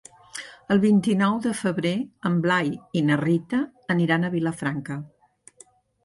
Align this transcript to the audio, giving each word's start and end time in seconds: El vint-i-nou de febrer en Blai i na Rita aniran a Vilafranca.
El 0.75 0.79
vint-i-nou 0.83 1.35
de 1.41 1.51
febrer 1.57 1.91
en 2.29 2.39
Blai 2.45 2.71
i 3.01 3.03
na 3.09 3.17
Rita 3.21 3.59
aniran 3.97 4.25
a 4.25 4.33
Vilafranca. 4.37 4.97